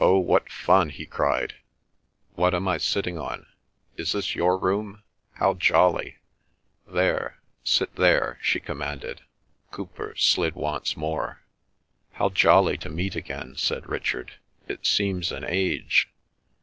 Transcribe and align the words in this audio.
"Oh, 0.00 0.18
what 0.18 0.52
fun!" 0.52 0.90
he 0.90 1.06
cried. 1.06 1.54
"What 2.34 2.54
am 2.54 2.68
I 2.68 2.76
sitting 2.76 3.16
on? 3.16 3.46
Is 3.96 4.12
this 4.12 4.34
your 4.34 4.58
room? 4.58 5.02
How 5.36 5.54
jolly!" 5.54 6.18
"There—sit 6.86 7.96
there," 7.96 8.38
she 8.42 8.60
commanded. 8.60 9.22
Cowper 9.72 10.12
slid 10.14 10.56
once 10.56 10.94
more. 10.94 11.40
"How 12.12 12.28
jolly 12.28 12.76
to 12.76 12.90
meet 12.90 13.16
again," 13.16 13.54
said 13.56 13.88
Richard. 13.88 14.32
"It 14.68 14.84
seems 14.84 15.32
an 15.32 15.44
age. 15.48 16.10